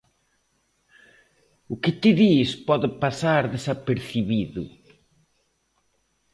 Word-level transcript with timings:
O 1.73 1.75
que 1.81 1.91
ti 2.01 2.11
dis 2.21 2.49
pode 2.67 2.87
pasar 3.03 3.43
desapercibido. 3.55 4.63